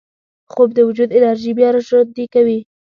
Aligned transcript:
خوب 0.51 0.69
د 0.77 0.79
وجود 0.87 1.09
انرژي 1.17 1.51
بیا 1.57 1.69
راژوندي 1.75 2.25
کوي 2.33 2.59